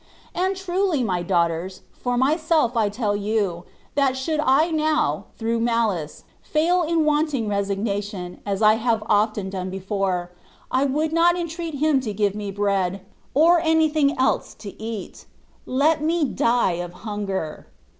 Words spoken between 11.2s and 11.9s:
entreat